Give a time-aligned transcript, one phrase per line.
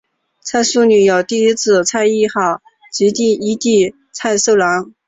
[0.43, 2.59] 蔡素女有一姊蔡亦好
[2.91, 4.91] 及一弟蔡寿郎。